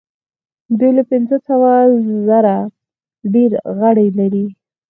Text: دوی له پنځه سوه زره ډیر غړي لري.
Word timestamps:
دوی 0.79 0.91
له 0.97 1.03
پنځه 1.11 1.37
سوه 1.47 1.71
زره 2.27 2.57
ډیر 3.33 3.51
غړي 3.79 4.07
لري. 4.19 4.45